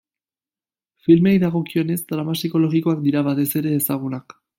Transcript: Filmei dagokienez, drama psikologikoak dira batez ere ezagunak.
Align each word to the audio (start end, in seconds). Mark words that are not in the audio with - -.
Filmei 1.07 1.33
dagokienez, 1.43 1.99
drama 2.13 2.35
psikologikoak 2.39 3.05
dira 3.09 3.23
batez 3.29 3.47
ere 3.61 3.75
ezagunak. 3.83 4.37